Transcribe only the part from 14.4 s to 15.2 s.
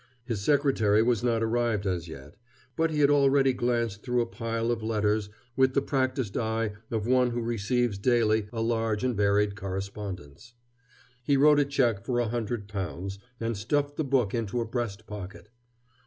a breast